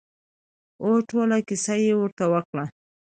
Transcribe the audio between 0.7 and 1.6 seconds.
او ټوله